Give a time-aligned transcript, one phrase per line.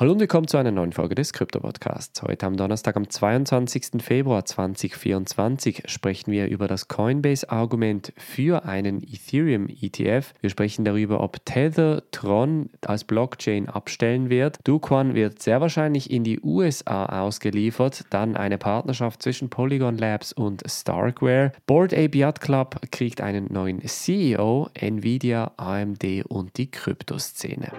[0.00, 2.22] Hallo und willkommen zu einer neuen Folge des Krypto-Podcasts.
[2.22, 4.00] Heute am Donnerstag, am 22.
[4.00, 10.34] Februar 2024, sprechen wir über das Coinbase-Argument für einen Ethereum-ETF.
[10.40, 14.60] Wir sprechen darüber, ob Tether Tron als Blockchain abstellen wird.
[14.62, 18.04] Duquan wird sehr wahrscheinlich in die USA ausgeliefert.
[18.10, 21.50] Dann eine Partnerschaft zwischen Polygon Labs und Starkware.
[21.66, 24.68] Board Yacht Club kriegt einen neuen CEO.
[24.74, 27.72] Nvidia, AMD und die Kryptoszene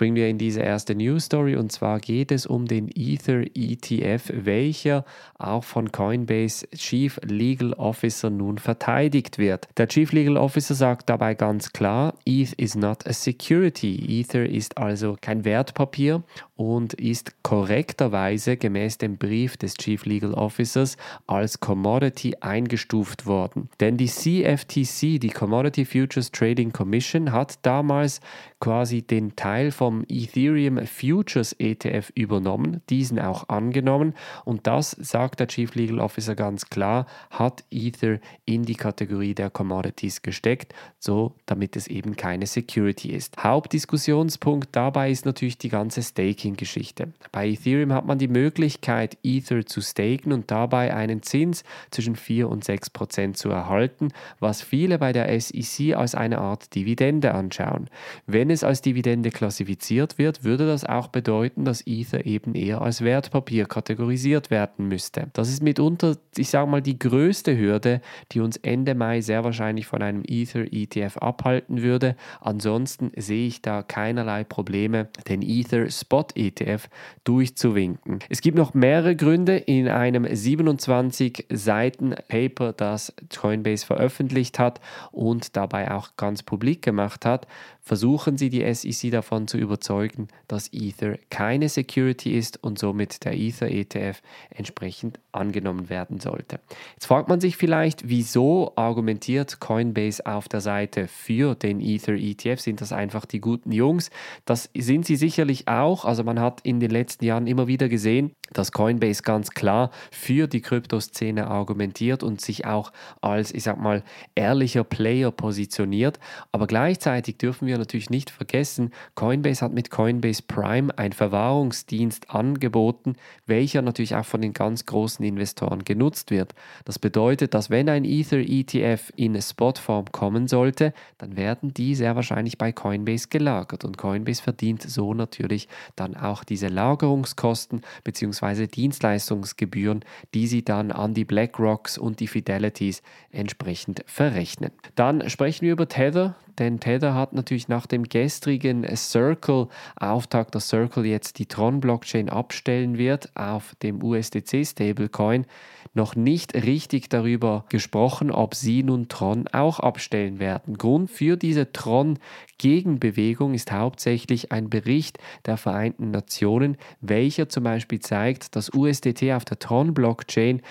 [0.00, 4.32] springen wir in diese erste News Story und zwar geht es um den Ether ETF,
[4.32, 5.04] welcher
[5.38, 9.68] auch von Coinbase Chief Legal Officer nun verteidigt wird.
[9.76, 14.20] Der Chief Legal Officer sagt dabei ganz klar, ETH is not a security.
[14.20, 16.22] Ether ist also kein Wertpapier
[16.56, 23.68] und ist korrekterweise gemäß dem Brief des Chief Legal Officers als Commodity eingestuft worden.
[23.80, 28.20] Denn die CFTC, die Commodity Futures Trading Commission, hat damals
[28.60, 34.14] quasi den Teil vom Ethereum Futures ETF übernommen, diesen auch angenommen
[34.44, 39.50] und das, sagt der Chief Legal Officer ganz klar, hat Ether in die Kategorie der
[39.50, 43.36] Commodities gesteckt, so damit es eben keine Security ist.
[43.42, 47.12] Hauptdiskussionspunkt dabei ist natürlich die ganze Staking-Geschichte.
[47.32, 52.48] Bei Ethereum hat man die Möglichkeit, Ether zu staken und dabei einen Zins zwischen 4
[52.48, 57.88] und 6 Prozent zu erhalten, was viele bei der SEC als eine Art Dividende anschauen.
[58.26, 63.02] Wenn es als Dividende klassifiziert wird, würde das auch bedeuten, dass Ether eben eher als
[63.02, 65.28] Wertpapier kategorisiert werden müsste.
[65.32, 68.00] Das ist mitunter, ich sage mal, die größte Hürde,
[68.32, 72.16] die uns Ende Mai sehr wahrscheinlich von einem Ether ETF abhalten würde.
[72.40, 76.88] Ansonsten sehe ich da keinerlei Probleme, den Ether Spot ETF
[77.24, 78.18] durchzuwinken.
[78.28, 84.80] Es gibt noch mehrere Gründe in einem 27 Seiten Paper, das Coinbase veröffentlicht hat
[85.12, 87.46] und dabei auch ganz publik gemacht hat,
[87.90, 93.36] versuchen sie die SEC davon zu überzeugen, dass Ether keine Security ist und somit der
[93.36, 96.60] Ether ETF entsprechend angenommen werden sollte.
[96.94, 102.60] Jetzt fragt man sich vielleicht, wieso argumentiert Coinbase auf der Seite für den Ether ETF?
[102.60, 104.10] Sind das einfach die guten Jungs?
[104.44, 106.04] Das sind sie sicherlich auch.
[106.04, 110.46] Also man hat in den letzten Jahren immer wieder gesehen, dass Coinbase ganz klar für
[110.46, 114.04] die Kryptoszene argumentiert und sich auch als, ich sag mal,
[114.36, 116.20] ehrlicher Player positioniert.
[116.52, 123.16] Aber gleichzeitig dürfen wir natürlich nicht vergessen, Coinbase hat mit Coinbase Prime einen Verwahrungsdienst angeboten,
[123.46, 126.54] welcher natürlich auch von den ganz großen Investoren genutzt wird.
[126.84, 132.14] Das bedeutet, dass wenn ein Ether ETF in Spotform kommen sollte, dann werden die sehr
[132.16, 138.66] wahrscheinlich bei Coinbase gelagert und Coinbase verdient so natürlich dann auch diese Lagerungskosten bzw.
[138.66, 140.04] Dienstleistungsgebühren,
[140.34, 144.72] die sie dann an die BlackRocks und die Fidelities entsprechend verrechnen.
[144.94, 151.06] Dann sprechen wir über Tether denn Tether hat natürlich nach dem gestrigen Circle-Auftakt, dass Circle
[151.06, 155.46] jetzt die Tron-Blockchain abstellen wird auf dem USDC-Stablecoin,
[155.94, 160.78] noch nicht richtig darüber gesprochen, ob sie nun Tron auch abstellen werden.
[160.78, 168.54] Grund für diese Tron-Gegenbewegung ist hauptsächlich ein Bericht der Vereinten Nationen, welcher zum Beispiel zeigt,
[168.54, 170.62] dass USDT auf der Tron-Blockchain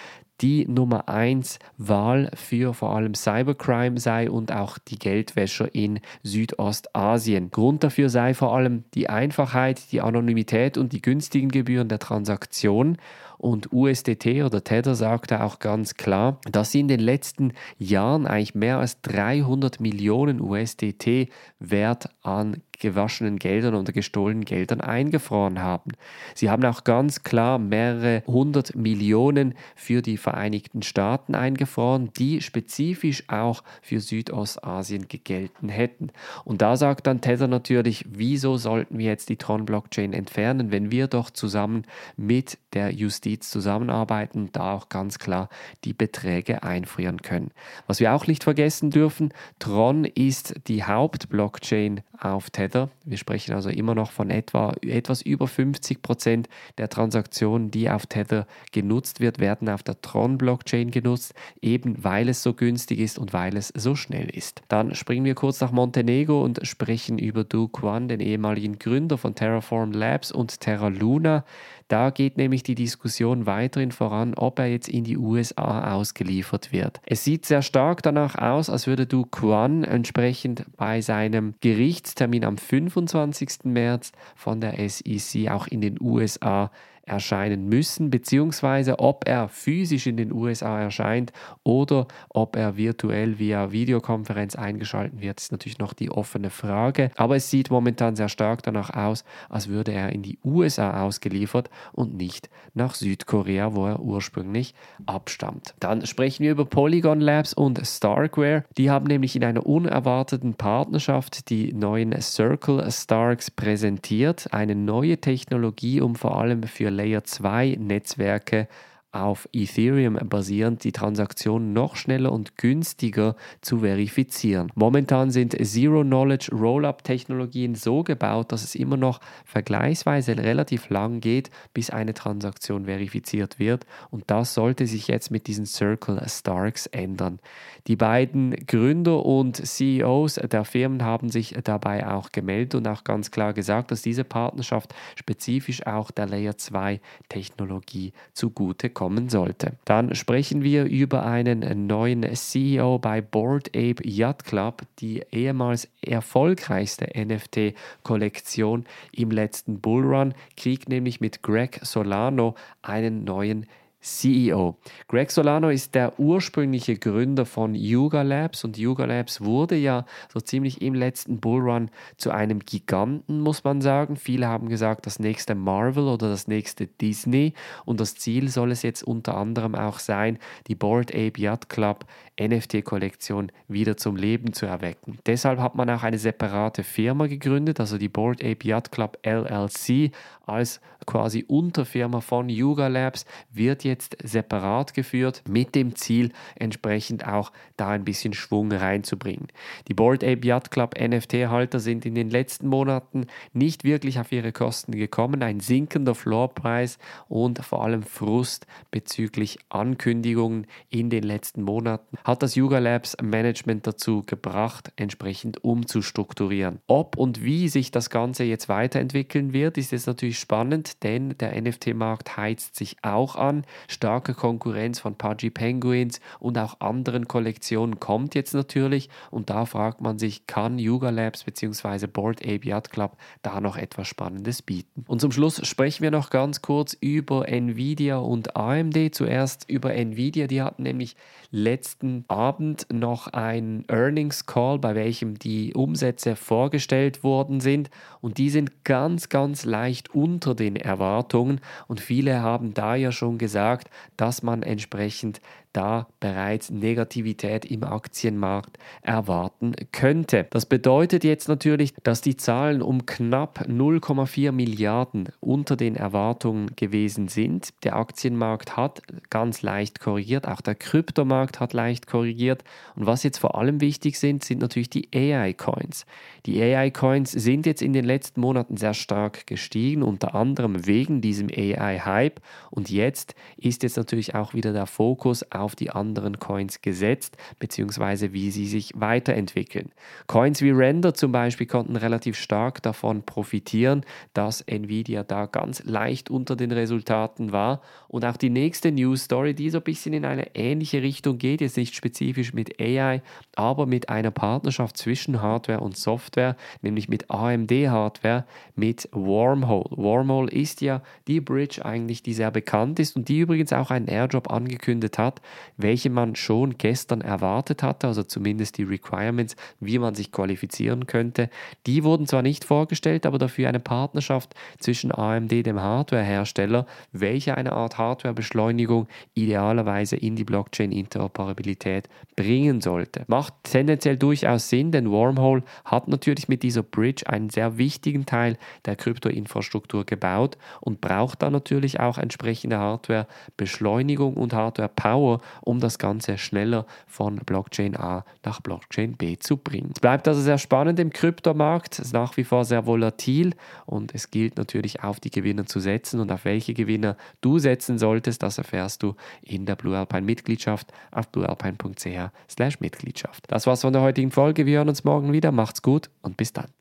[0.42, 7.52] die Nummer 1 Wahl für vor allem Cybercrime sei und auch die Geldwäscher in Südostasien.
[7.52, 12.98] Grund dafür sei vor allem die Einfachheit, die Anonymität und die günstigen Gebühren der Transaktion.
[13.38, 18.54] Und USDT oder Tether sagte auch ganz klar, dass sie in den letzten Jahren eigentlich
[18.54, 21.30] mehr als 300 Millionen USDT
[21.60, 25.92] Wert an gewaschenen Geldern oder gestohlenen Geldern eingefroren haben.
[26.34, 33.24] Sie haben auch ganz klar mehrere hundert Millionen für die Vereinigten Staaten eingefroren, die spezifisch
[33.28, 36.12] auch für Südostasien gegelten hätten.
[36.46, 41.08] Und da sagt dann Tether natürlich, wieso sollten wir jetzt die Tron-Blockchain entfernen, wenn wir
[41.08, 41.84] doch zusammen
[42.16, 45.50] mit der Justiz zusammenarbeiten da auch ganz klar
[45.84, 47.52] die Beträge einfrieren können.
[47.88, 52.69] Was wir auch nicht vergessen dürfen, Tron ist die Hauptblockchain auf Tether.
[53.06, 58.06] Wir sprechen also immer noch von etwa etwas über 50 Prozent der Transaktionen, die auf
[58.06, 63.34] Tether genutzt wird, werden auf der Tron-Blockchain genutzt, eben weil es so günstig ist und
[63.34, 64.62] weil es so schnell ist.
[64.68, 69.36] Dann springen wir kurz nach Montenegro und sprechen über Du Quan, den ehemaligen Gründer von
[69.36, 71.46] Terraform Labs und Terra Luna.
[71.90, 77.02] Da geht nämlich die Diskussion weiterhin voran, ob er jetzt in die USA ausgeliefert wird.
[77.04, 82.59] Es sieht sehr stark danach aus, als würde Du Quan entsprechend bei seinem Gerichtstermin am
[82.60, 83.66] 25.
[83.66, 86.72] März von der SEC auch in den USA
[87.10, 91.32] erscheinen müssen, beziehungsweise ob er physisch in den USA erscheint
[91.64, 97.12] oder ob er virtuell via Videokonferenz eingeschaltet wird, ist natürlich noch die offene Frage.
[97.16, 101.70] Aber es sieht momentan sehr stark danach aus, als würde er in die USA ausgeliefert
[101.92, 104.74] und nicht nach Südkorea, wo er ursprünglich
[105.06, 105.74] abstammt.
[105.80, 108.64] Dann sprechen wir über Polygon Labs und Starkware.
[108.78, 116.02] Die haben nämlich in einer unerwarteten Partnerschaft die neuen Circle Starks präsentiert, eine neue Technologie,
[116.02, 118.68] um vor allem für Layer 2 Netzwerke
[119.12, 124.72] auf Ethereum basierend die Transaktionen noch schneller und günstiger zu verifizieren.
[124.76, 131.90] Momentan sind Zero-Knowledge Rollup-Technologien so gebaut, dass es immer noch vergleichsweise relativ lang geht, bis
[131.90, 137.40] eine Transaktion verifiziert wird und das sollte sich jetzt mit diesen Circle Starks ändern.
[137.88, 143.32] Die beiden Gründer und CEOs der Firmen haben sich dabei auch gemeldet und auch ganz
[143.32, 149.78] klar gesagt, dass diese Partnerschaft spezifisch auch der Layer 2 Technologie zugute kommen sollte.
[149.86, 157.08] Dann sprechen wir über einen neuen CEO bei Board Ape Yacht Club, die ehemals erfolgreichste
[157.16, 163.68] NFT-Kollektion im letzten Bullrun, kriegt nämlich mit Greg Solano einen neuen
[164.02, 164.78] CEO.
[165.10, 170.40] Greg Solano ist der ursprüngliche Gründer von Yuga Labs und Yuga Labs wurde ja so
[170.40, 174.16] ziemlich im letzten Bullrun zu einem Giganten, muss man sagen.
[174.16, 177.54] Viele haben gesagt, das nächste Marvel oder das nächste Disney
[177.84, 182.06] und das Ziel soll es jetzt unter anderem auch sein, die Board Ape Yacht Club
[182.40, 185.20] NFT-Kollektion wieder zum Leben zu erwecken.
[185.26, 190.12] Deshalb hat man auch eine separate Firma gegründet, also die Board Ape Yacht Club LLC
[190.46, 197.52] als quasi Unterfirma von Yuga Labs wird jetzt separat geführt mit dem Ziel entsprechend auch
[197.78, 199.48] da ein bisschen Schwung reinzubringen.
[199.88, 204.52] Die Board Ape Yacht Club NFT-Halter sind in den letzten Monaten nicht wirklich auf ihre
[204.52, 205.44] Kosten gekommen.
[205.44, 206.98] Ein sinkender Floorpreis
[207.28, 213.88] und vor allem Frust bezüglich Ankündigungen in den letzten Monaten hat das Yuga Labs Management
[213.88, 216.80] dazu gebracht, entsprechend umzustrukturieren.
[216.88, 221.60] Ob und wie sich das Ganze jetzt weiterentwickeln wird, ist jetzt natürlich spannend, denn der
[221.60, 223.66] NFT-Markt heizt sich auch an.
[223.88, 230.02] Starke Konkurrenz von Pudgy Penguins und auch anderen Kollektionen kommt jetzt natürlich und da fragt
[230.02, 232.08] man sich, kann Yuga Labs bzw.
[232.08, 235.06] Board Ape Yacht Club da noch etwas Spannendes bieten?
[235.08, 239.14] Und zum Schluss sprechen wir noch ganz kurz über Nvidia und AMD.
[239.14, 241.16] Zuerst über Nvidia, die hatten nämlich
[241.52, 247.90] letzten Abend noch ein Earnings Call, bei welchem die Umsätze vorgestellt worden sind
[248.22, 253.38] und die sind ganz, ganz leicht unter den Erwartungen und viele haben da ja schon
[253.38, 253.69] gesagt,
[254.18, 255.42] dass man entsprechend
[255.74, 260.48] da bereits Negativität im Aktienmarkt erwarten könnte.
[260.50, 267.28] Das bedeutet jetzt natürlich, dass die Zahlen um knapp 0,4 Milliarden unter den Erwartungen gewesen
[267.28, 267.70] sind.
[267.84, 272.64] Der Aktienmarkt hat ganz leicht korrigiert, auch der Kryptomarkt hat leicht korrigiert.
[272.96, 276.06] Und was jetzt vor allem wichtig sind, sind natürlich die AI-Coins.
[276.46, 281.48] Die AI-Coins sind jetzt in den letzten Monaten sehr stark gestiegen, unter anderem wegen diesem
[281.50, 282.42] AI-Hype.
[282.72, 288.34] Und jetzt ist jetzt natürlich auch wieder der Fokus auf die anderen Coins gesetzt, beziehungsweise
[288.34, 289.92] wie sie sich weiterentwickeln.
[290.28, 296.30] Coins wie Render zum Beispiel konnten relativ stark davon profitieren, dass Nvidia da ganz leicht
[296.30, 297.82] unter den Resultaten war.
[298.08, 301.62] Und auch die nächste News Story, die so ein bisschen in eine ähnliche Richtung geht,
[301.62, 303.22] jetzt nicht spezifisch mit AI,
[303.56, 308.46] aber mit einer Partnerschaft zwischen Hardware und Software, nämlich mit AMD-Hardware,
[308.76, 309.90] mit Wormhole.
[309.92, 314.08] Wormhole ist ja die Bridge eigentlich, die sehr bekannt ist und die übrigens auch einen
[314.08, 315.42] Airdrop angekündigt hat,
[315.78, 321.50] welche man schon gestern erwartet hatte, also zumindest die Requirements, wie man sich qualifizieren könnte.
[321.88, 327.74] Die wurden zwar nicht vorgestellt, aber dafür eine Partnerschaft zwischen AMD, dem Hardwarehersteller, welche eine
[327.74, 333.24] Art Hardwarebeschleunigung idealerweise in die Blockchain-Interoperabilität bringen sollte.
[333.28, 338.58] Macht tendenziell durchaus Sinn, denn Wormhole hat natürlich mit dieser Bridge einen sehr wichtigen Teil
[338.86, 346.38] der Kryptoinfrastruktur gebaut und braucht dann natürlich auch entsprechende Hardware-Beschleunigung und Hardware-Power, um das Ganze
[346.38, 349.92] schneller von Blockchain A nach Blockchain B zu bringen.
[349.94, 353.54] Es bleibt also sehr spannend im Kryptomarkt, es ist nach wie vor sehr volatil
[353.86, 357.98] und es gilt natürlich auf die Gewinner zu setzen und auf welche Gewinner du setzen
[357.98, 363.46] solltest, das erfährst du in der Blue Alpine Mitgliedschaft auf bluealpine.ch/mitgliedschaft.
[363.48, 364.66] Das war's von der heutigen Folge.
[364.66, 365.52] Wir hören uns morgen wieder.
[365.52, 366.79] Macht's gut und bis dann.